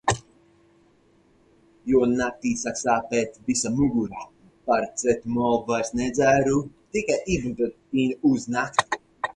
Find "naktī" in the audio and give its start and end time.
2.13-2.53